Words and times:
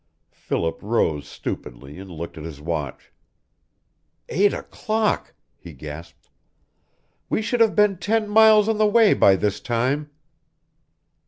Philip 0.31 0.79
rose 0.81 1.27
stupidly 1.27 1.99
and 1.99 2.09
looked 2.09 2.35
at 2.35 2.43
his 2.43 2.59
watch. 2.59 3.11
"Eight 4.29 4.51
o'clock!" 4.51 5.35
he 5.59 5.73
gasped. 5.73 6.27
"We 7.29 7.43
should 7.43 7.59
have 7.59 7.75
been 7.75 7.97
ten 7.99 8.27
miles 8.27 8.67
on 8.67 8.79
the 8.79 8.87
way 8.87 9.13
by 9.13 9.35
this 9.35 9.59
time!" 9.59 10.09